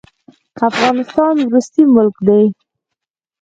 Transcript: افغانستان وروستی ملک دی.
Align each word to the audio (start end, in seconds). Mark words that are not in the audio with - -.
افغانستان 0.67 1.33
وروستی 1.45 1.83
ملک 1.95 2.15
دی. 2.27 2.43